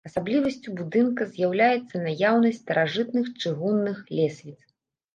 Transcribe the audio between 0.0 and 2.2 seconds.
Асаблівасцю будынка з'яўляецца